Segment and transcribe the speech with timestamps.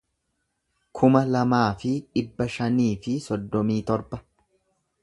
[0.99, 4.23] kuma lamaa fi dhibba shanii fi soddomii torba